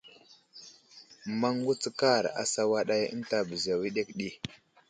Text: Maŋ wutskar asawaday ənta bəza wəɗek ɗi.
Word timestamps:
Maŋ 1.39 1.55
wutskar 1.65 2.23
asawaday 2.41 3.03
ənta 3.13 3.37
bəza 3.49 3.73
wəɗek 3.81 4.09
ɗi. 4.17 4.29